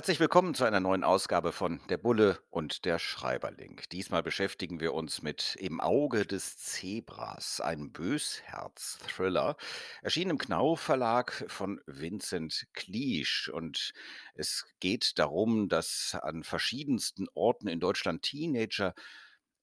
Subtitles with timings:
[0.00, 3.82] Herzlich willkommen zu einer neuen Ausgabe von Der Bulle und der Schreiberling.
[3.92, 9.58] Diesmal beschäftigen wir uns mit Im Auge des Zebras, einem Bösherz-Thriller,
[10.00, 13.50] erschienen im Knau Verlag von Vincent Kliesch.
[13.50, 13.92] Und
[14.32, 18.94] es geht darum, dass an verschiedensten Orten in Deutschland Teenager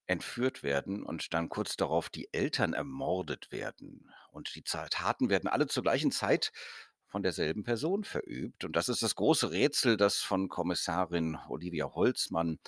[0.06, 4.08] entführt werden und dann kurz darauf die Eltern ermordet werden.
[4.30, 6.52] Und die Taten werden alle zur gleichen Zeit
[7.08, 8.64] von derselben Person verübt.
[8.64, 12.58] Und das ist das große Rätsel, das von Kommissarin Olivia Holzmann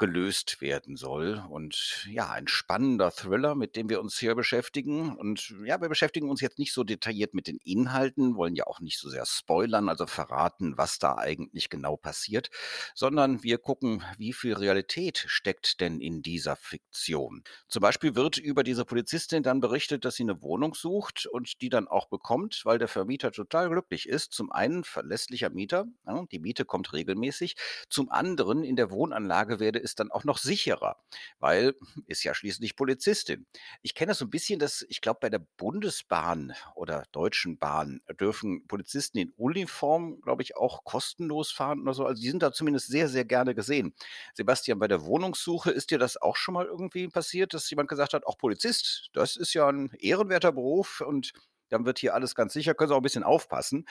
[0.00, 1.44] gelöst werden soll.
[1.50, 5.14] Und ja, ein spannender Thriller, mit dem wir uns hier beschäftigen.
[5.14, 8.80] Und ja, wir beschäftigen uns jetzt nicht so detailliert mit den Inhalten, wollen ja auch
[8.80, 12.48] nicht so sehr spoilern, also verraten, was da eigentlich genau passiert,
[12.94, 17.44] sondern wir gucken, wie viel Realität steckt denn in dieser Fiktion.
[17.68, 21.68] Zum Beispiel wird über diese Polizistin dann berichtet, dass sie eine Wohnung sucht und die
[21.68, 24.32] dann auch bekommt, weil der Vermieter total glücklich ist.
[24.32, 27.56] Zum einen verlässlicher Mieter, ja, die Miete kommt regelmäßig.
[27.90, 30.96] Zum anderen in der Wohnanlage werde es ist dann auch noch sicherer,
[31.38, 31.74] weil
[32.06, 33.46] ist ja schließlich Polizistin.
[33.82, 38.00] Ich kenne das so ein bisschen, dass ich glaube, bei der Bundesbahn oder Deutschen Bahn
[38.20, 42.06] dürfen Polizisten in Uniform, glaube ich, auch kostenlos fahren oder so.
[42.06, 43.94] Also die sind da zumindest sehr, sehr gerne gesehen.
[44.34, 48.14] Sebastian, bei der Wohnungssuche ist dir das auch schon mal irgendwie passiert, dass jemand gesagt
[48.14, 51.32] hat, auch Polizist, das ist ja ein ehrenwerter Beruf und
[51.68, 53.86] dann wird hier alles ganz sicher, können Sie auch ein bisschen aufpassen.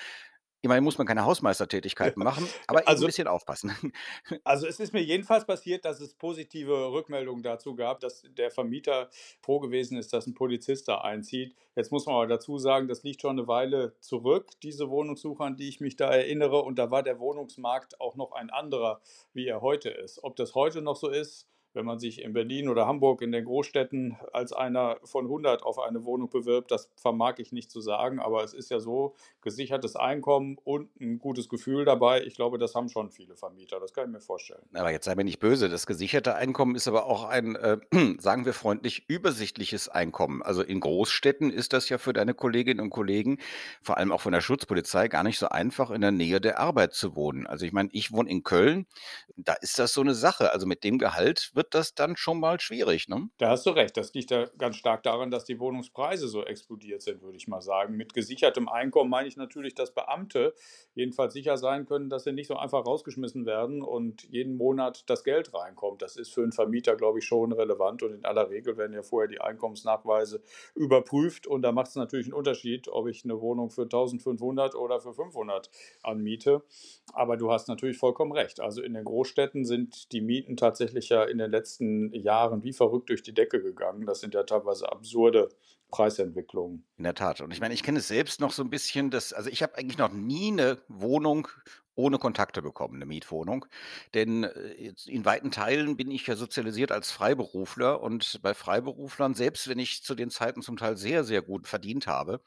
[0.61, 3.73] Immerhin muss man keine Hausmeistertätigkeiten machen, aber also, ein bisschen aufpassen.
[4.43, 9.09] Also es ist mir jedenfalls passiert, dass es positive Rückmeldungen dazu gab, dass der Vermieter
[9.41, 11.55] froh gewesen ist, dass ein Polizist da einzieht.
[11.75, 15.55] Jetzt muss man aber dazu sagen, das liegt schon eine Weile zurück, diese Wohnungssuche, an
[15.55, 16.61] die ich mich da erinnere.
[16.61, 19.01] Und da war der Wohnungsmarkt auch noch ein anderer,
[19.33, 20.23] wie er heute ist.
[20.23, 23.45] Ob das heute noch so ist, wenn man sich in Berlin oder Hamburg in den
[23.45, 28.19] Großstädten als einer von 100 auf eine Wohnung bewirbt, das vermag ich nicht zu sagen,
[28.19, 32.23] aber es ist ja so, gesichertes Einkommen und ein gutes Gefühl dabei.
[32.23, 34.61] Ich glaube, das haben schon viele Vermieter, das kann ich mir vorstellen.
[34.73, 37.77] Aber jetzt sei mir nicht böse, das gesicherte Einkommen ist aber auch ein, äh,
[38.19, 40.41] sagen wir freundlich, übersichtliches Einkommen.
[40.41, 43.39] Also in Großstädten ist das ja für deine Kolleginnen und Kollegen,
[43.81, 46.93] vor allem auch von der Schutzpolizei, gar nicht so einfach, in der Nähe der Arbeit
[46.93, 47.47] zu wohnen.
[47.47, 48.87] Also ich meine, ich wohne in Köln,
[49.35, 50.51] da ist das so eine Sache.
[50.51, 53.29] Also mit dem Gehalt wird das dann schon mal schwierig, ne?
[53.37, 53.97] Da hast du recht.
[53.97, 57.59] Das liegt ja ganz stark daran, dass die Wohnungspreise so explodiert sind, würde ich mal
[57.59, 57.97] sagen.
[57.97, 60.53] Mit gesichertem Einkommen meine ich natürlich, dass Beamte
[60.95, 65.25] jedenfalls sicher sein können, dass sie nicht so einfach rausgeschmissen werden und jeden Monat das
[65.25, 66.01] Geld reinkommt.
[66.01, 69.03] Das ist für einen Vermieter, glaube ich, schon relevant und in aller Regel werden ja
[69.03, 70.41] vorher die Einkommensnachweise
[70.75, 75.01] überprüft und da macht es natürlich einen Unterschied, ob ich eine Wohnung für 1500 oder
[75.01, 75.69] für 500
[76.03, 76.63] anmiete.
[77.11, 78.61] Aber du hast natürlich vollkommen recht.
[78.61, 83.09] Also in den Großstädten sind die Mieten tatsächlich ja in den letzten Jahren wie verrückt
[83.09, 84.05] durch die Decke gegangen.
[84.05, 85.49] Das sind ja teilweise absurde
[85.89, 86.85] Preisentwicklungen.
[86.97, 87.41] In der Tat.
[87.41, 89.77] Und ich meine, ich kenne es selbst noch so ein bisschen, dass, also ich habe
[89.77, 91.47] eigentlich noch nie eine Wohnung
[91.99, 93.65] ohne Kontakte bekommen, eine Mietwohnung.
[94.13, 99.67] Denn äh, in weiten Teilen bin ich ja sozialisiert als Freiberufler und bei Freiberuflern, selbst
[99.67, 102.41] wenn ich zu den Zeiten zum Teil sehr, sehr gut verdient habe,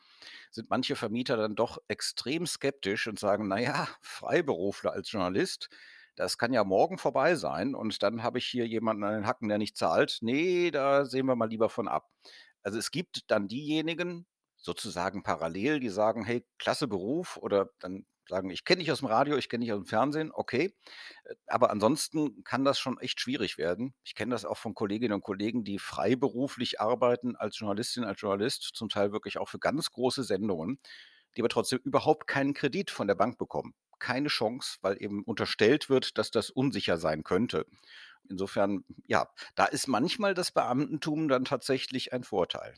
[0.51, 5.69] sind manche Vermieter dann doch extrem skeptisch und sagen, naja, Freiberufler als Journalist,
[6.17, 9.49] das kann ja morgen vorbei sein und dann habe ich hier jemanden an den Hacken,
[9.49, 10.19] der nicht zahlt.
[10.21, 12.09] Nee, da sehen wir mal lieber von ab.
[12.63, 18.51] Also es gibt dann diejenigen, sozusagen parallel, die sagen, hey, klasse Beruf oder dann sagen,
[18.51, 20.75] ich kenne dich aus dem Radio, ich kenne dich aus dem Fernsehen, okay.
[21.25, 23.95] Äh, aber ansonsten kann das schon echt schwierig werden.
[24.05, 28.71] Ich kenne das auch von Kolleginnen und Kollegen, die freiberuflich arbeiten als Journalistin, als Journalist,
[28.75, 30.79] zum Teil wirklich auch für ganz große Sendungen,
[31.37, 35.89] die aber trotzdem überhaupt keinen Kredit von der Bank bekommen keine Chance, weil eben unterstellt
[35.89, 37.67] wird, dass das unsicher sein könnte.
[38.29, 42.75] Insofern, ja, da ist manchmal das Beamtentum dann tatsächlich ein Vorteil.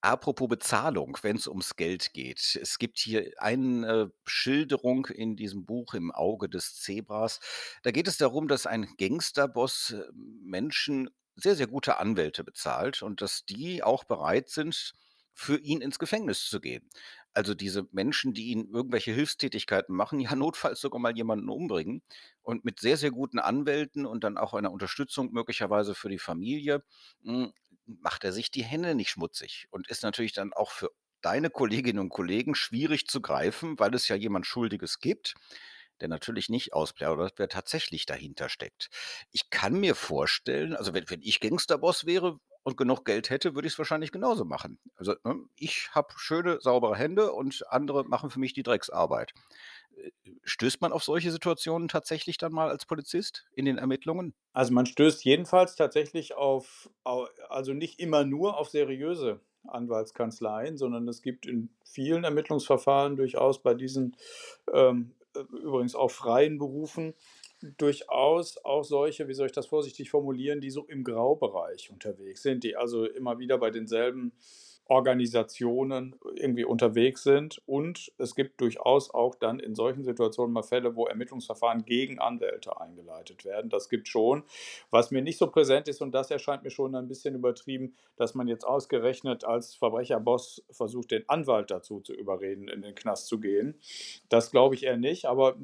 [0.00, 2.56] Apropos Bezahlung, wenn es ums Geld geht.
[2.60, 7.40] Es gibt hier eine Schilderung in diesem Buch im Auge des Zebras.
[7.82, 13.22] Da geht es darum, dass ein Gangsterboss äh, Menschen sehr, sehr gute Anwälte bezahlt und
[13.22, 14.94] dass die auch bereit sind,
[15.34, 16.88] für ihn ins Gefängnis zu gehen.
[17.38, 22.02] Also diese Menschen, die ihnen irgendwelche Hilfstätigkeiten machen, ja notfalls sogar mal jemanden umbringen
[22.42, 26.82] und mit sehr, sehr guten Anwälten und dann auch einer Unterstützung möglicherweise für die Familie,
[27.22, 27.52] hm,
[27.86, 30.90] macht er sich die Hände nicht schmutzig und ist natürlich dann auch für
[31.20, 35.34] deine Kolleginnen und Kollegen schwierig zu greifen, weil es ja jemand Schuldiges gibt,
[36.00, 38.88] der natürlich nicht ausplaudert, wer tatsächlich dahinter steckt.
[39.30, 43.66] Ich kann mir vorstellen, also wenn, wenn ich Gangsterboss wäre, und genug Geld hätte, würde
[43.66, 44.78] ich es wahrscheinlich genauso machen.
[44.96, 49.32] Also ne, ich habe schöne, saubere Hände und andere machen für mich die Drecksarbeit.
[49.96, 50.10] Äh,
[50.44, 54.34] stößt man auf solche Situationen tatsächlich dann mal als Polizist in den Ermittlungen?
[54.52, 61.22] Also man stößt jedenfalls tatsächlich auf, also nicht immer nur auf seriöse Anwaltskanzleien, sondern es
[61.22, 64.16] gibt in vielen Ermittlungsverfahren durchaus bei diesen
[64.72, 67.14] ähm, äh, übrigens auch freien Berufen
[67.76, 72.64] durchaus auch solche, wie soll ich das vorsichtig formulieren, die so im Graubereich unterwegs sind,
[72.64, 74.32] die also immer wieder bei denselben
[74.88, 77.60] Organisationen irgendwie unterwegs sind.
[77.66, 82.80] Und es gibt durchaus auch dann in solchen Situationen mal Fälle, wo Ermittlungsverfahren gegen Anwälte
[82.80, 83.68] eingeleitet werden.
[83.68, 84.44] Das gibt schon.
[84.90, 88.34] Was mir nicht so präsent ist, und das erscheint mir schon ein bisschen übertrieben, dass
[88.34, 93.40] man jetzt ausgerechnet als Verbrecherboss versucht, den Anwalt dazu zu überreden, in den Knast zu
[93.40, 93.78] gehen.
[94.30, 95.26] Das glaube ich eher nicht.
[95.26, 95.56] Aber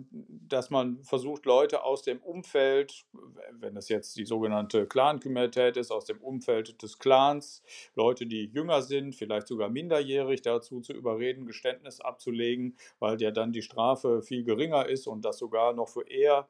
[0.48, 3.06] dass man versucht, Leute aus dem Umfeld,
[3.52, 7.62] wenn es jetzt die sogenannte Clan-Kriminalität ist, aus dem Umfeld des Clans,
[7.94, 13.52] Leute, die jünger sind, vielleicht sogar minderjährig dazu zu überreden, Geständnis abzulegen, weil ja dann
[13.52, 16.48] die Strafe viel geringer ist und das sogar noch für eher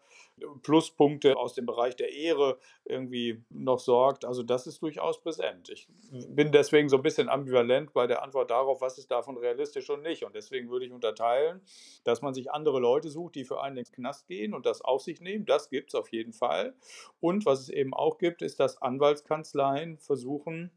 [0.62, 4.25] Pluspunkte aus dem Bereich der Ehre irgendwie noch sorgt.
[4.25, 5.69] Also das ist durchaus präsent.
[5.70, 9.88] Ich bin deswegen so ein bisschen ambivalent bei der Antwort darauf, was ist davon realistisch
[9.90, 10.25] und nicht.
[10.25, 11.61] Und deswegen würde ich unterteilen,
[12.02, 15.02] dass man sich andere Leute sucht, die für einen ins Knast gehen und das auf
[15.02, 15.46] sich nehmen.
[15.46, 16.75] Das gibt es auf jeden Fall.
[17.20, 20.70] Und was es eben auch gibt, ist, dass Anwaltskanzleien versuchen,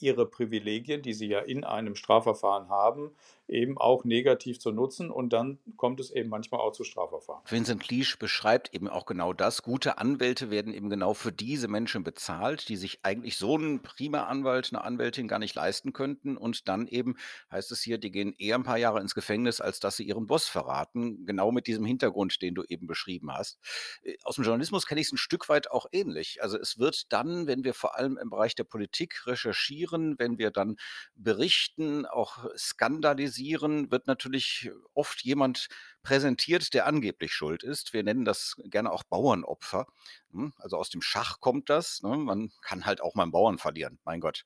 [0.00, 3.12] ihre Privilegien, die sie ja in einem Strafverfahren haben,
[3.48, 7.42] eben auch negativ zu nutzen und dann kommt es eben manchmal auch zu Strafverfahren.
[7.48, 9.62] Vincent Cleach beschreibt eben auch genau das.
[9.62, 14.24] Gute Anwälte werden eben genau für diese Menschen bezahlt, die sich eigentlich so einen prima
[14.24, 17.16] Anwalt, eine Anwältin gar nicht leisten könnten und dann eben,
[17.52, 20.26] heißt es hier, die gehen eher ein paar Jahre ins Gefängnis, als dass sie ihren
[20.26, 23.60] Boss verraten, genau mit diesem Hintergrund, den du eben beschrieben hast.
[24.02, 26.42] Äh, aus dem Journalismus kenne ich es ein Stück weit auch ähnlich.
[26.42, 30.50] Also es wird dann, wenn wir vor allem im Bereich der Politik recherchieren, wenn wir
[30.50, 30.76] dann
[31.14, 35.68] berichten, auch skandalisieren, wird natürlich oft jemand
[36.02, 37.92] präsentiert, der angeblich schuld ist.
[37.92, 39.86] Wir nennen das gerne auch Bauernopfer.
[40.32, 42.02] Hm, also aus dem Schach kommt das.
[42.02, 42.16] Ne?
[42.16, 44.44] Man kann halt auch mal einen Bauern verlieren, mein Gott.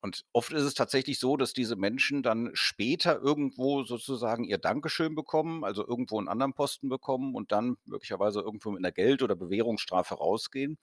[0.00, 5.14] Und oft ist es tatsächlich so, dass diese Menschen dann später irgendwo sozusagen ihr Dankeschön
[5.14, 9.34] bekommen, also irgendwo einen anderen Posten bekommen und dann möglicherweise irgendwo mit einer Geld- oder
[9.34, 10.78] Bewährungsstrafe rausgehen.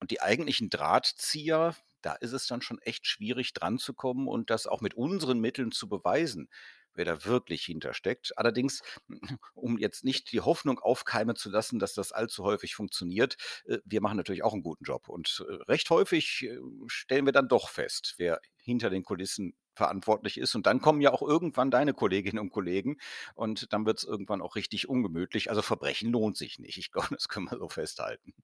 [0.00, 4.50] Und die eigentlichen Drahtzieher, da ist es dann schon echt schwierig dran zu kommen und
[4.50, 6.48] das auch mit unseren Mitteln zu beweisen
[6.94, 8.36] wer da wirklich hintersteckt.
[8.38, 8.82] Allerdings,
[9.54, 13.36] um jetzt nicht die Hoffnung aufkeimen zu lassen, dass das allzu häufig funktioniert,
[13.66, 15.08] äh, wir machen natürlich auch einen guten Job.
[15.08, 20.38] Und äh, recht häufig äh, stellen wir dann doch fest, wer hinter den Kulissen verantwortlich
[20.38, 20.54] ist.
[20.54, 22.98] Und dann kommen ja auch irgendwann deine Kolleginnen und Kollegen
[23.34, 25.50] und dann wird es irgendwann auch richtig ungemütlich.
[25.50, 26.78] Also Verbrechen lohnt sich nicht.
[26.78, 28.34] Ich glaube, das können wir so festhalten.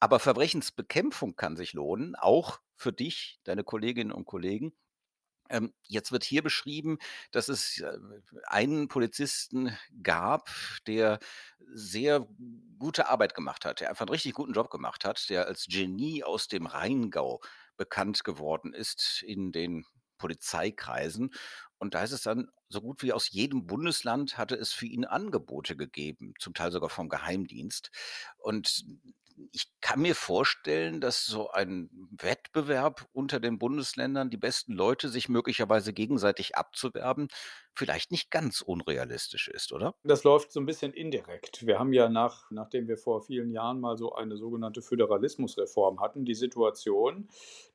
[0.00, 4.72] Aber Verbrechensbekämpfung kann sich lohnen, auch für dich, deine Kolleginnen und Kollegen.
[5.48, 6.98] Ähm, jetzt wird hier beschrieben,
[7.30, 7.98] dass es äh,
[8.46, 10.50] einen Polizisten gab,
[10.86, 11.20] der
[11.72, 12.26] sehr
[12.78, 16.24] gute Arbeit gemacht hat, der einfach einen richtig guten Job gemacht hat, der als Genie
[16.24, 17.40] aus dem Rheingau
[17.76, 19.84] bekannt geworden ist in den
[20.18, 21.32] Polizeikreisen.
[21.78, 25.04] Und da ist es dann, so gut wie aus jedem Bundesland hatte es für ihn
[25.04, 27.90] Angebote gegeben, zum Teil sogar vom Geheimdienst.
[28.38, 28.84] Und
[29.52, 35.28] ich kann mir vorstellen, dass so ein Wettbewerb unter den Bundesländern, die besten Leute sich
[35.28, 37.28] möglicherweise gegenseitig abzuwerben,
[37.76, 39.94] vielleicht nicht ganz unrealistisch ist, oder?
[40.02, 41.66] Das läuft so ein bisschen indirekt.
[41.66, 46.24] Wir haben ja nach nachdem wir vor vielen Jahren mal so eine sogenannte Föderalismusreform hatten,
[46.24, 47.28] die Situation,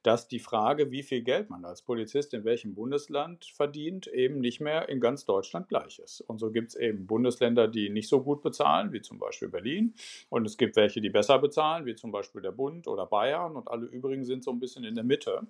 [0.03, 4.59] dass die Frage, wie viel Geld man als Polizist in welchem Bundesland verdient, eben nicht
[4.59, 6.21] mehr in ganz Deutschland gleich ist.
[6.21, 9.93] Und so gibt es eben Bundesländer, die nicht so gut bezahlen, wie zum Beispiel Berlin.
[10.29, 13.55] Und es gibt welche, die besser bezahlen, wie zum Beispiel der Bund oder Bayern.
[13.55, 15.45] Und alle übrigen sind so ein bisschen in der Mitte.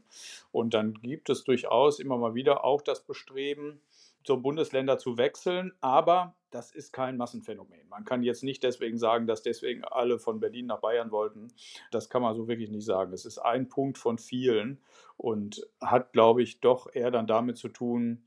[0.52, 3.80] Und dann gibt es durchaus immer mal wieder auch das Bestreben,
[4.24, 7.88] so Bundesländer zu wechseln, aber das ist kein Massenphänomen.
[7.90, 11.48] Man kann jetzt nicht deswegen sagen, dass deswegen alle von Berlin nach Bayern wollten.
[11.92, 13.14] Das kann man so wirklich nicht sagen.
[13.14, 14.82] Es ist ein Punkt von vielen
[15.18, 18.26] und hat, glaube ich, doch eher dann damit zu tun,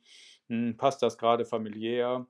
[0.49, 2.27] hm, passt das gerade familiär,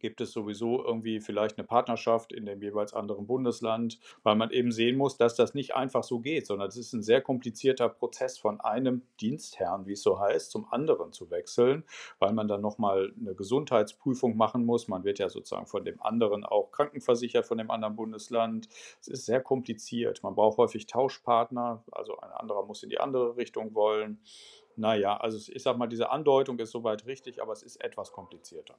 [0.00, 4.72] gibt es sowieso irgendwie vielleicht eine Partnerschaft in dem jeweils anderen Bundesland, weil man eben
[4.72, 8.38] sehen muss, dass das nicht einfach so geht, sondern es ist ein sehr komplizierter Prozess
[8.38, 11.84] von einem Dienstherrn, wie es so heißt, zum anderen zu wechseln,
[12.18, 14.88] weil man dann nochmal eine Gesundheitsprüfung machen muss.
[14.88, 18.68] Man wird ja sozusagen von dem anderen auch krankenversichert, von dem anderen Bundesland.
[19.00, 20.22] Es ist sehr kompliziert.
[20.22, 24.20] Man braucht häufig Tauschpartner, also ein anderer muss in die andere Richtung wollen.
[24.78, 28.78] Naja, also ich sag mal, diese Andeutung ist soweit richtig, aber es ist etwas komplizierter.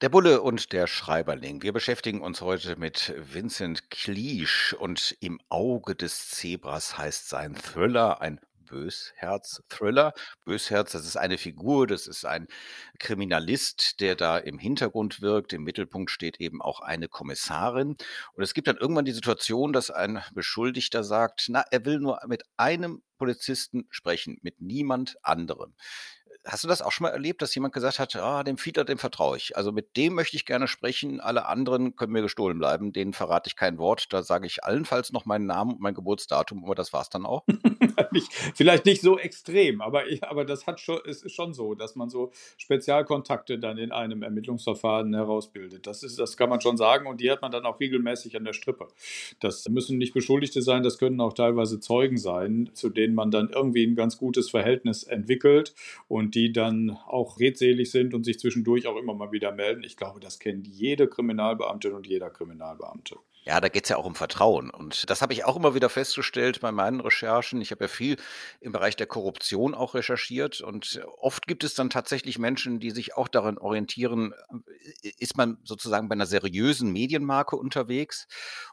[0.00, 1.62] Der Bulle und der Schreiberling.
[1.62, 8.22] Wir beschäftigen uns heute mit Vincent Cleage und im Auge des Zebras heißt sein Thriller,
[8.22, 10.14] ein Bösherz-Thriller.
[10.46, 12.46] Bösherz, das ist eine Figur, das ist ein
[12.98, 15.52] Kriminalist, der da im Hintergrund wirkt.
[15.52, 17.96] Im Mittelpunkt steht eben auch eine Kommissarin.
[18.32, 22.20] Und es gibt dann irgendwann die Situation, dass ein Beschuldigter sagt, na, er will nur
[22.26, 25.74] mit einem Polizisten sprechen, mit niemand anderem.
[26.46, 28.96] Hast du das auch schon mal erlebt, dass jemand gesagt hat, ah, dem Fiedler, dem
[28.96, 29.56] vertraue ich.
[29.56, 31.20] Also mit dem möchte ich gerne sprechen.
[31.20, 32.92] Alle anderen können mir gestohlen bleiben.
[32.92, 34.12] Denen verrate ich kein Wort.
[34.12, 37.26] Da sage ich allenfalls noch meinen Namen und mein Geburtsdatum, aber das war es dann
[37.26, 37.44] auch.
[38.54, 42.08] vielleicht nicht so extrem, aber, aber das hat schon, es ist schon so, dass man
[42.08, 45.86] so Spezialkontakte dann in einem Ermittlungsverfahren herausbildet.
[45.86, 48.44] Das, ist, das kann man schon sagen und die hat man dann auch regelmäßig an
[48.44, 48.88] der Strippe.
[49.40, 53.50] Das müssen nicht Beschuldigte sein, das können auch teilweise Zeugen sein, zu denen man dann
[53.50, 55.74] irgendwie ein ganz gutes Verhältnis entwickelt
[56.08, 59.84] und die dann auch redselig sind und sich zwischendurch auch immer mal wieder melden.
[59.84, 63.16] Ich glaube, das kennt jede Kriminalbeamtin und jeder Kriminalbeamte.
[63.42, 64.68] Ja, da geht es ja auch um Vertrauen.
[64.68, 67.62] Und das habe ich auch immer wieder festgestellt bei meinen Recherchen.
[67.62, 68.16] Ich habe ja viel
[68.60, 70.60] im Bereich der Korruption auch recherchiert.
[70.60, 74.34] Und oft gibt es dann tatsächlich Menschen, die sich auch daran orientieren,
[75.18, 78.28] ist man sozusagen bei einer seriösen Medienmarke unterwegs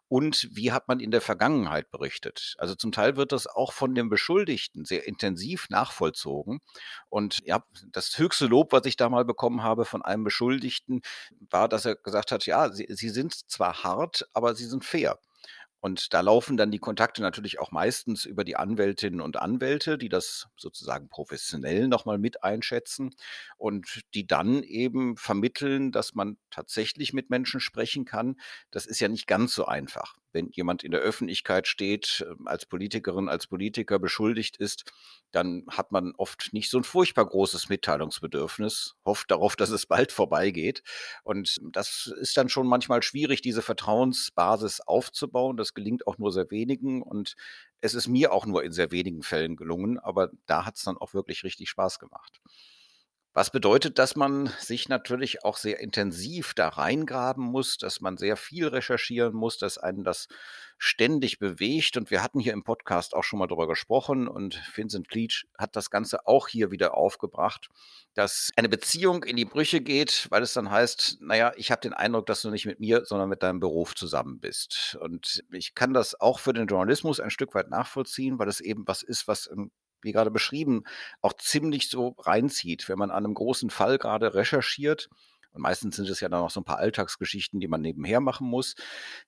[0.09, 2.55] und wie hat man in der Vergangenheit berichtet.
[2.57, 6.59] Also zum Teil wird das auch von dem Beschuldigten sehr intensiv nachvollzogen.
[7.09, 11.01] Und ja, das höchste Lob, was ich da mal bekommen habe von einem Beschuldigten,
[11.49, 15.19] war, dass er gesagt hat, ja, sie, sie sind zwar hart, aber sie sind fair.
[15.87, 20.09] Und da laufen dann die Kontakte natürlich auch meistens über die Anwältinnen und Anwälte, die
[20.09, 23.15] das sozusagen professionell nochmal mit einschätzen
[23.55, 28.35] und die dann eben vermitteln, dass man tatsächlich mit Menschen sprechen kann.
[28.69, 32.65] Das ist ja nicht ganz so einfach wenn jemand in der Öffentlichkeit steht, ähm, als
[32.65, 34.91] Politikerin, als Politiker beschuldigt ist,
[35.31, 40.11] dann hat man oft nicht so ein furchtbar großes Mitteilungsbedürfnis, hofft darauf, dass es bald
[40.11, 40.83] vorbeigeht.
[41.23, 45.57] Und das ist dann schon manchmal schwierig, diese Vertrauensbasis aufzubauen.
[45.57, 47.35] Das gelingt auch nur sehr wenigen und
[47.81, 50.97] es ist mir auch nur in sehr wenigen Fällen gelungen, aber da hat es dann
[50.97, 52.41] auch wirklich richtig Spaß gemacht.
[53.37, 58.35] Was bedeutet, dass man sich natürlich auch sehr intensiv da reingraben muss, dass man sehr
[58.35, 60.27] viel recherchieren muss, dass einen das
[60.79, 61.97] ständig bewegt.
[61.97, 65.75] Und wir hatten hier im Podcast auch schon mal darüber gesprochen und Vincent Cleach hat
[65.75, 67.69] das Ganze auch hier wieder aufgebracht,
[68.15, 71.93] dass eine Beziehung in die Brüche geht, weil es dann heißt, naja, ich habe den
[71.93, 74.97] Eindruck, dass du nicht mit mir, sondern mit deinem Beruf zusammen bist.
[74.99, 78.87] Und ich kann das auch für den Journalismus ein Stück weit nachvollziehen, weil es eben
[78.87, 79.69] was ist, was im
[80.01, 80.83] wie gerade beschrieben,
[81.21, 85.09] auch ziemlich so reinzieht, wenn man an einem großen Fall gerade recherchiert.
[85.51, 88.47] Und meistens sind es ja dann noch so ein paar Alltagsgeschichten, die man nebenher machen
[88.47, 88.75] muss.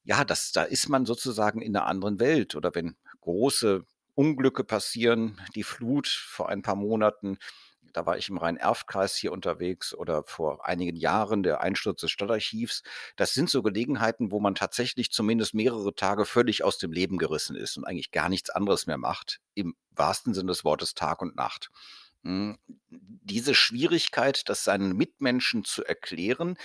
[0.03, 2.55] Ja, das, da ist man sozusagen in einer anderen Welt.
[2.55, 3.83] Oder wenn große
[4.13, 7.37] Unglücke passieren, die Flut vor ein paar Monaten,
[7.93, 12.83] da war ich im Rhein-Erft-Kreis hier unterwegs oder vor einigen Jahren der Einsturz des Stadtarchivs.
[13.15, 17.55] Das sind so Gelegenheiten, wo man tatsächlich zumindest mehrere Tage völlig aus dem Leben gerissen
[17.55, 21.35] ist und eigentlich gar nichts anderes mehr macht, im wahrsten Sinne des Wortes Tag und
[21.35, 21.69] Nacht.
[22.23, 22.57] Hm,
[22.89, 26.57] diese Schwierigkeit, das seinen Mitmenschen zu erklären,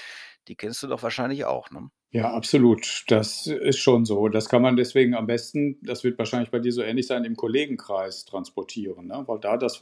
[0.49, 1.91] die kennst du doch wahrscheinlich auch, ne?
[2.15, 3.03] Ja, absolut.
[3.09, 4.29] Das ist schon so.
[4.29, 7.35] Das kann man deswegen am besten, das wird wahrscheinlich bei dir so ähnlich sein, im
[7.35, 9.25] Kollegenkreis transportieren, ne?
[9.27, 9.81] weil da das,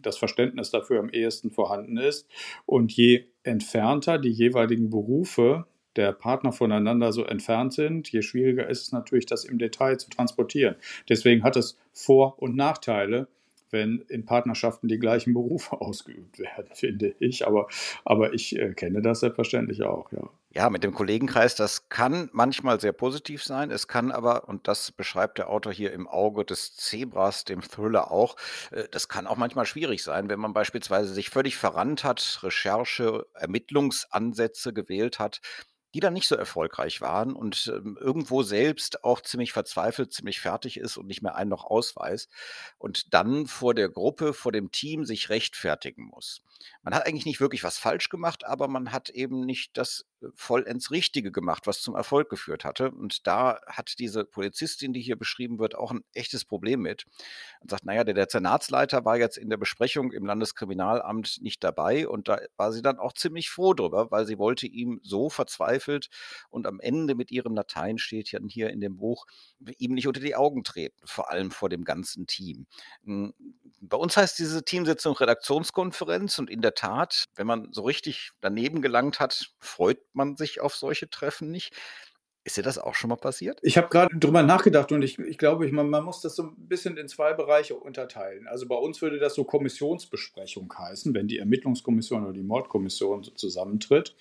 [0.00, 2.28] das Verständnis dafür am ehesten vorhanden ist.
[2.66, 8.82] Und je entfernter die jeweiligen Berufe der Partner voneinander so entfernt sind, je schwieriger ist
[8.82, 10.76] es natürlich, das im Detail zu transportieren.
[11.08, 13.26] Deswegen hat es Vor- und Nachteile,
[13.72, 17.46] wenn in Partnerschaften die gleichen Berufe ausgeübt werden, finde ich.
[17.46, 17.68] Aber,
[18.04, 20.28] aber ich äh, kenne das selbstverständlich auch, ja.
[20.54, 23.70] Ja, mit dem Kollegenkreis, das kann manchmal sehr positiv sein.
[23.70, 28.10] Es kann aber, und das beschreibt der Autor hier im Auge des Zebras, dem Thriller
[28.10, 28.36] auch,
[28.70, 33.26] äh, das kann auch manchmal schwierig sein, wenn man beispielsweise sich völlig verrannt hat, Recherche,
[33.32, 35.40] Ermittlungsansätze gewählt hat,
[35.94, 40.78] die dann nicht so erfolgreich waren und ähm, irgendwo selbst auch ziemlich verzweifelt, ziemlich fertig
[40.78, 42.30] ist und nicht mehr einen noch ausweist
[42.78, 46.42] und dann vor der Gruppe, vor dem Team sich rechtfertigen muss.
[46.82, 50.90] Man hat eigentlich nicht wirklich was falsch gemacht, aber man hat eben nicht das vollends
[50.90, 52.90] Richtige gemacht, was zum Erfolg geführt hatte.
[52.90, 57.06] Und da hat diese Polizistin, die hier beschrieben wird, auch ein echtes Problem mit.
[57.60, 62.28] Und sagt, naja, der Dezernatsleiter war jetzt in der Besprechung im Landeskriminalamt nicht dabei und
[62.28, 66.08] da war sie dann auch ziemlich froh drüber, weil sie wollte ihm so verzweifelt
[66.50, 69.26] und am Ende mit ihrem Latein steht ja hier in dem Buch,
[69.78, 72.66] ihm nicht unter die Augen treten, vor allem vor dem ganzen Team.
[73.04, 73.32] Hm,
[73.80, 78.80] bei uns heißt diese Teamsitzung Redaktionskonferenz und in der Tat, wenn man so richtig daneben
[78.80, 81.74] gelangt hat, freut man sich auf solche Treffen nicht.
[82.44, 83.60] Ist dir das auch schon mal passiert?
[83.62, 86.42] Ich habe gerade drüber nachgedacht und ich, ich glaube, ich, man, man, muss das so
[86.42, 88.48] ein bisschen in zwei Bereiche unterteilen.
[88.48, 93.30] Also bei uns würde das so Kommissionsbesprechung heißen, wenn die Ermittlungskommission oder die Mordkommission so
[93.30, 94.16] zusammentritt.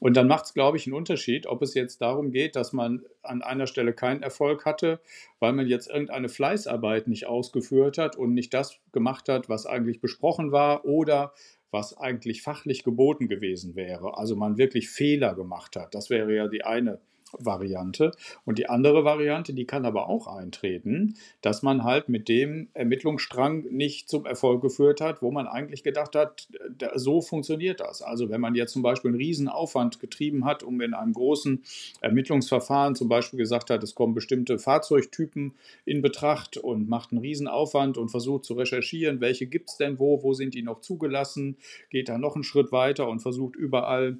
[0.00, 3.04] Und dann macht es, glaube ich, einen Unterschied, ob es jetzt darum geht, dass man
[3.22, 5.00] an einer Stelle keinen Erfolg hatte,
[5.38, 10.00] weil man jetzt irgendeine Fleißarbeit nicht ausgeführt hat und nicht das gemacht hat, was eigentlich
[10.00, 11.34] besprochen war oder
[11.70, 14.16] was eigentlich fachlich geboten gewesen wäre.
[14.16, 15.94] Also man wirklich Fehler gemacht hat.
[15.94, 17.00] Das wäre ja die eine
[17.38, 18.12] Variante.
[18.44, 23.64] Und die andere Variante, die kann aber auch eintreten, dass man halt mit dem Ermittlungsstrang
[23.70, 26.48] nicht zum Erfolg geführt hat, wo man eigentlich gedacht hat,
[26.94, 28.02] so funktioniert das.
[28.02, 31.62] Also wenn man jetzt zum Beispiel einen Riesenaufwand getrieben hat, um in einem großen
[32.00, 37.98] Ermittlungsverfahren zum Beispiel gesagt hat, es kommen bestimmte Fahrzeugtypen in Betracht und macht einen Riesenaufwand
[37.98, 41.56] und versucht zu recherchieren, welche gibt es denn wo, wo sind die noch zugelassen,
[41.90, 44.18] geht da noch einen Schritt weiter und versucht überall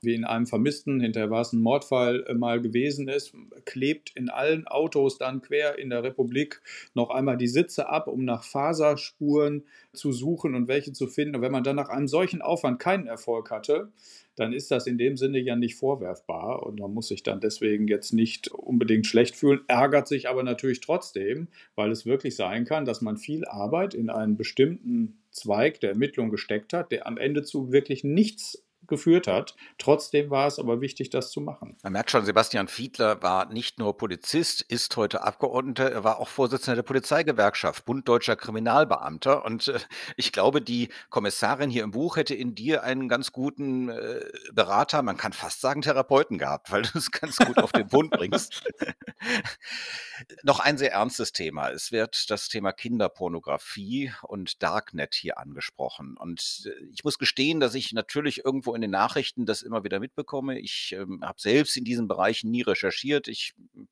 [0.00, 3.32] wie in einem Vermissten, hinterher war es ein Mordfall, äh, mal gewesen ist,
[3.64, 6.60] klebt in allen Autos dann quer in der Republik
[6.94, 11.36] noch einmal die Sitze ab, um nach Faserspuren zu suchen und welche zu finden.
[11.36, 13.92] Und wenn man dann nach einem solchen Aufwand keinen Erfolg hatte,
[14.36, 17.88] dann ist das in dem Sinne ja nicht vorwerfbar und man muss sich dann deswegen
[17.88, 22.84] jetzt nicht unbedingt schlecht fühlen, ärgert sich aber natürlich trotzdem, weil es wirklich sein kann,
[22.84, 27.42] dass man viel Arbeit in einen bestimmten Zweig der Ermittlung gesteckt hat, der am Ende
[27.42, 29.54] zu wirklich nichts geführt hat.
[29.78, 31.76] Trotzdem war es aber wichtig, das zu machen.
[31.82, 36.28] Man merkt schon, Sebastian Fiedler war nicht nur Polizist, ist heute Abgeordneter, er war auch
[36.28, 39.44] Vorsitzender der Polizeigewerkschaft, Bund Deutscher Kriminalbeamter.
[39.44, 39.78] Und äh,
[40.16, 45.02] ich glaube, die Kommissarin hier im Buch hätte in dir einen ganz guten äh, Berater,
[45.02, 48.64] man kann fast sagen Therapeuten gehabt, weil du es ganz gut auf den Punkt bringst.
[50.42, 51.70] Noch ein sehr ernstes Thema.
[51.70, 56.16] Es wird das Thema Kinderpornografie und Darknet hier angesprochen.
[56.16, 60.00] Und äh, ich muss gestehen, dass ich natürlich irgendwo in den Nachrichten das immer wieder
[60.00, 60.58] mitbekomme.
[60.58, 63.28] Ich ähm, habe selbst in diesen Bereichen nie recherchiert.
[63.28, 63.88] Ich hm,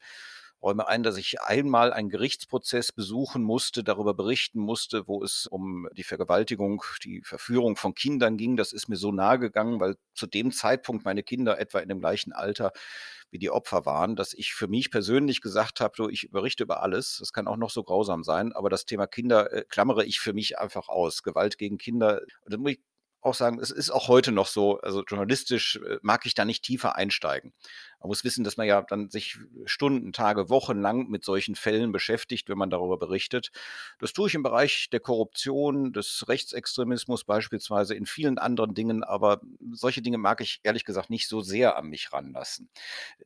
[0.63, 5.89] räume ein, dass ich einmal einen Gerichtsprozess besuchen musste, darüber berichten musste, wo es um
[5.97, 8.57] die Vergewaltigung, die Verführung von Kindern ging.
[8.57, 12.01] Das ist mir so nahe gegangen, weil zu dem Zeitpunkt meine Kinder etwa in dem
[12.01, 12.73] gleichen Alter
[13.31, 16.83] wie die Opfer waren, dass ich für mich persönlich gesagt habe, so, ich berichte über
[16.83, 17.17] alles.
[17.19, 20.33] Das kann auch noch so grausam sein, aber das Thema Kinder äh, klammere ich für
[20.33, 21.23] mich einfach aus.
[21.23, 22.81] Gewalt gegen Kinder, da muss ich
[23.21, 26.63] auch sagen, es ist auch heute noch so, also journalistisch äh, mag ich da nicht
[26.63, 27.53] tiefer einsteigen.
[28.01, 31.93] Man muss wissen, dass man ja dann sich Stunden, Tage, Wochen lang mit solchen Fällen
[31.93, 33.51] beschäftigt, wenn man darüber berichtet.
[33.99, 39.41] Das tue ich im Bereich der Korruption, des Rechtsextremismus beispielsweise, in vielen anderen Dingen, aber
[39.73, 42.69] solche Dinge mag ich ehrlich gesagt nicht so sehr an mich ranlassen.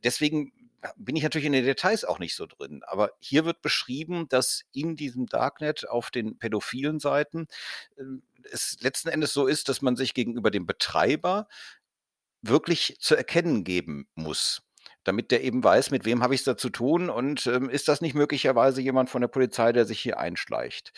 [0.03, 0.51] Deswegen
[0.95, 2.81] bin ich natürlich in den Details auch nicht so drin.
[2.85, 7.47] Aber hier wird beschrieben, dass in diesem Darknet auf den pädophilen Seiten
[7.97, 8.03] äh,
[8.51, 11.47] es letzten Endes so ist, dass man sich gegenüber dem Betreiber
[12.41, 14.63] wirklich zu erkennen geben muss
[15.03, 17.87] damit der eben weiß, mit wem habe ich es da zu tun und ähm, ist
[17.87, 20.93] das nicht möglicherweise jemand von der Polizei, der sich hier einschleicht.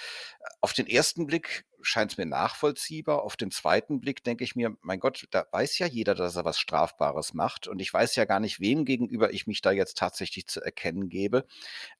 [0.61, 4.75] Auf den ersten Blick scheint es mir nachvollziehbar, auf den zweiten Blick denke ich mir,
[4.81, 8.25] mein Gott, da weiß ja jeder, dass er was Strafbares macht und ich weiß ja
[8.25, 11.45] gar nicht, wem gegenüber ich mich da jetzt tatsächlich zu erkennen gebe.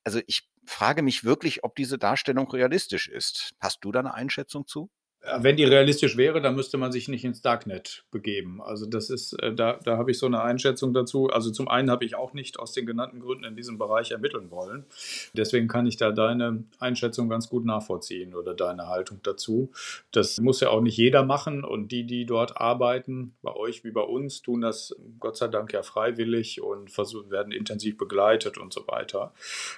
[0.04, 3.54] Also ich frage mich wirklich, ob diese Darstellung realistisch ist.
[3.60, 4.90] Hast du da eine Einschätzung zu?
[5.40, 8.62] Wenn die realistisch wäre, dann müsste man sich nicht ins Darknet begeben.
[8.62, 11.30] Also das ist, äh, da, da habe ich so eine Einschätzung dazu.
[11.30, 14.52] Also zum einen habe ich auch nicht aus den genannten Gründen in diesem Bereich ermitteln
[14.52, 14.86] wollen.
[15.32, 19.72] Deswegen kann ich da deine Einschätzung ganz gut nachvollziehen oder deine Haltung dazu.
[20.12, 23.92] Das muss ja auch nicht jeder machen und die, die dort arbeiten, bei euch wie
[23.92, 28.74] bei uns, tun das Gott sei Dank ja freiwillig und versuchen, werden intensiv begleitet und
[28.74, 29.34] so weiter.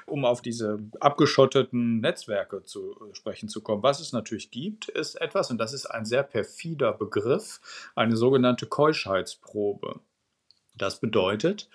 [0.08, 5.22] Um auf diese abgeschotteten Netzwerke zu äh, sprechen zu kommen, was es natürlich gibt, ist
[5.22, 7.60] etwas, etwas, und das ist ein sehr perfider Begriff,
[7.94, 10.00] eine sogenannte Keuschheitsprobe.
[10.78, 11.70] Das bedeutet,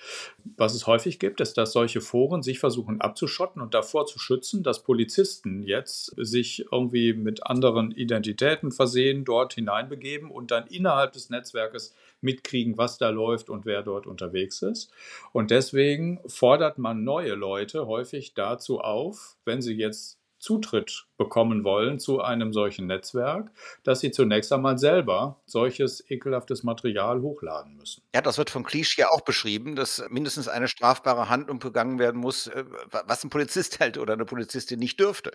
[0.59, 4.63] was es häufig gibt, ist, dass solche Foren sich versuchen abzuschotten und davor zu schützen,
[4.63, 11.31] dass Polizisten jetzt sich irgendwie mit anderen Identitäten versehen, dort hineinbegeben und dann innerhalb des
[11.31, 14.91] Netzwerkes mitkriegen, was da läuft und wer dort unterwegs ist.
[15.33, 21.99] Und deswegen fordert man neue Leute häufig dazu auf, wenn sie jetzt Zutritt bekommen wollen
[21.99, 23.53] zu einem solchen Netzwerk,
[23.85, 28.03] dass sie zunächst einmal selber solches ekelhaftes Material hochladen müssen.
[28.15, 32.19] Ja, das wird von Cliche ja auch beschrieben, dass mindestens eine strafbare Handlung begangen werden
[32.19, 35.31] muss, äh, was ein Polizist halt oder eine Polizistin nicht dürfte.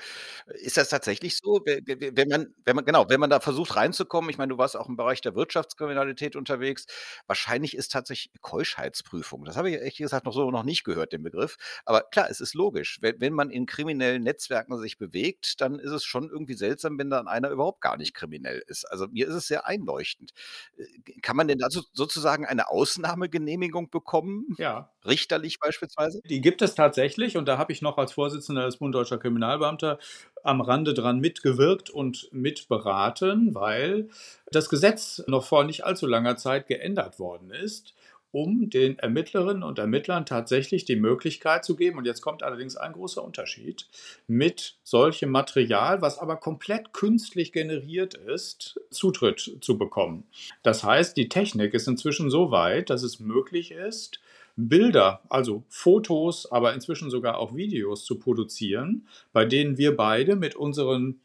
[0.47, 1.61] Ist das tatsächlich so?
[1.65, 4.89] Wenn man, wenn man, genau, wenn man da versucht reinzukommen, ich meine, du warst auch
[4.89, 6.87] im Bereich der Wirtschaftskriminalität unterwegs,
[7.27, 9.45] wahrscheinlich ist tatsächlich Keuschheitsprüfung.
[9.45, 11.57] Das habe ich ehrlich gesagt noch so noch nicht gehört, den Begriff.
[11.85, 12.97] Aber klar, es ist logisch.
[13.01, 17.09] Wenn, wenn man in kriminellen Netzwerken sich bewegt, dann ist es schon irgendwie seltsam, wenn
[17.09, 18.85] dann einer überhaupt gar nicht kriminell ist.
[18.85, 20.31] Also mir ist es sehr einleuchtend.
[20.77, 20.85] Äh,
[21.21, 24.55] kann man denn also sozusagen eine Ausnahmegenehmigung bekommen?
[24.57, 24.91] Ja.
[25.05, 26.21] Richterlich beispielsweise?
[26.25, 29.99] Die gibt es tatsächlich und da habe ich noch als Vorsitzender des Bund Deutscher Kriminalbeamter
[30.43, 34.09] am Rande dran mitgewirkt und mitberaten, weil
[34.51, 37.93] das Gesetz noch vor nicht allzu langer Zeit geändert worden ist
[38.35, 42.91] um den Ermittlerinnen und Ermittlern tatsächlich die Möglichkeit zu geben, und jetzt kommt allerdings ein
[42.91, 43.87] großer Unterschied,
[44.27, 50.25] mit solchem Material, was aber komplett künstlich generiert ist, Zutritt zu bekommen.
[50.63, 54.19] Das heißt, die Technik ist inzwischen so weit, dass es möglich ist,
[54.57, 60.57] Bilder, also Fotos, aber inzwischen sogar auch Videos zu produzieren, bei denen wir beide mit
[60.57, 61.21] unseren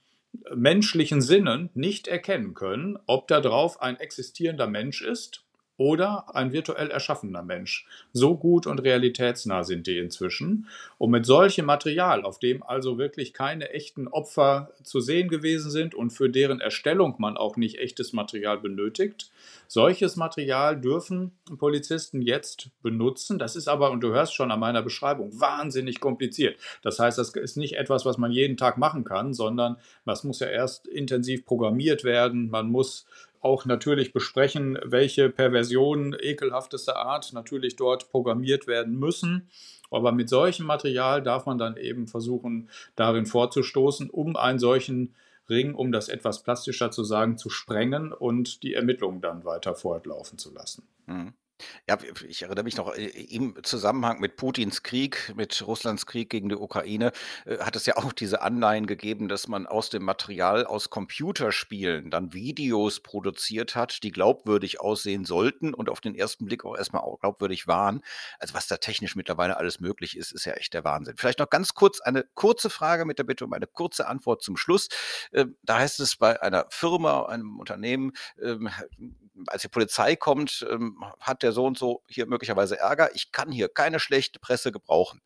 [0.54, 5.42] menschlichen Sinnen nicht erkennen können, ob da drauf ein existierender Mensch ist
[5.80, 7.86] oder ein virtuell erschaffener Mensch.
[8.12, 10.66] So gut und realitätsnah sind die inzwischen.
[10.98, 15.94] Und mit solchem Material, auf dem also wirklich keine echten Opfer zu sehen gewesen sind
[15.94, 19.30] und für deren Erstellung man auch nicht echtes Material benötigt,
[19.68, 23.38] solches Material dürfen Polizisten jetzt benutzen.
[23.38, 26.58] Das ist aber, und du hörst schon an meiner Beschreibung, wahnsinnig kompliziert.
[26.82, 30.40] Das heißt, das ist nicht etwas, was man jeden Tag machen kann, sondern das muss
[30.40, 32.50] ja erst intensiv programmiert werden.
[32.50, 33.06] Man muss
[33.40, 39.48] auch natürlich besprechen, welche Perversionen ekelhaftester Art natürlich dort programmiert werden müssen.
[39.90, 45.14] Aber mit solchem Material darf man dann eben versuchen, darin vorzustoßen, um einen solchen
[45.48, 50.38] Ring, um das etwas plastischer zu sagen, zu sprengen und die Ermittlungen dann weiter fortlaufen
[50.38, 50.86] zu lassen.
[51.06, 51.34] Mhm.
[51.88, 56.48] Ja, ich erinnere mich noch, äh, im Zusammenhang mit Putins Krieg, mit Russlands Krieg gegen
[56.48, 57.12] die Ukraine,
[57.46, 62.10] äh, hat es ja auch diese Anleihen gegeben, dass man aus dem Material aus Computerspielen
[62.10, 67.02] dann Videos produziert hat, die glaubwürdig aussehen sollten und auf den ersten Blick auch erstmal
[67.02, 68.02] auch glaubwürdig waren.
[68.38, 71.16] Also was da technisch mittlerweile alles möglich ist, ist ja echt der Wahnsinn.
[71.16, 74.56] Vielleicht noch ganz kurz eine kurze Frage mit der Bitte um eine kurze Antwort zum
[74.56, 74.88] Schluss.
[75.62, 78.70] Da heißt es bei einer Firma, einem Unternehmen, ähm,
[79.46, 83.14] als die Polizei kommt, ähm, hat der so und so hier möglicherweise Ärger.
[83.14, 85.20] Ich kann hier keine schlechte Presse gebrauchen.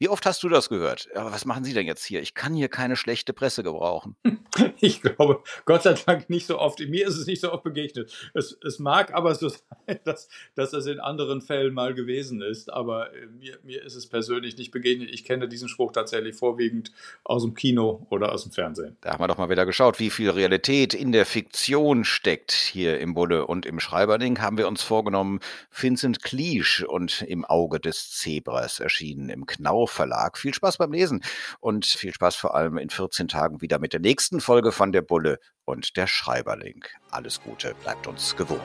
[0.00, 1.08] Wie oft hast du das gehört?
[1.16, 2.22] Aber was machen Sie denn jetzt hier?
[2.22, 4.16] Ich kann hier keine schlechte Presse gebrauchen.
[4.80, 6.80] Ich glaube, Gott sei Dank nicht so oft.
[6.80, 8.12] Mir ist es nicht so oft begegnet.
[8.34, 9.48] Es, es mag aber so
[9.86, 12.72] sein, dass, dass es in anderen Fällen mal gewesen ist.
[12.72, 15.10] Aber äh, mir, mir ist es persönlich nicht begegnet.
[15.12, 16.92] Ich kenne diesen Spruch tatsächlich vorwiegend
[17.24, 18.96] aus dem Kino oder aus dem Fernsehen.
[19.00, 22.98] Da haben wir doch mal wieder geschaut, wie viel Realität in der Fiktion steckt hier
[23.00, 24.40] im Bulle und im Schreiberling.
[24.40, 30.38] Haben wir uns vorgenommen, Vincent Cliche und im Auge des Zebras erschienen im Knauf Verlag.
[30.38, 31.22] Viel Spaß beim Lesen
[31.60, 35.02] und viel Spaß vor allem in 14 Tagen wieder mit der nächsten Folge von der
[35.02, 36.84] Bulle und der Schreiberling.
[37.10, 38.60] Alles Gute, bleibt uns gewogen.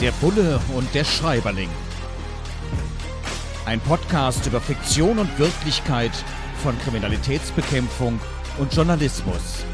[0.00, 1.70] Der Bulle und der Schreiberling.
[3.66, 6.12] Ein Podcast über Fiktion und Wirklichkeit
[6.62, 8.20] von Kriminalitätsbekämpfung
[8.58, 9.64] und Journalismus.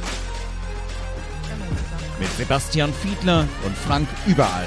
[2.18, 4.66] Mit Sebastian Fiedler und Frank Überall.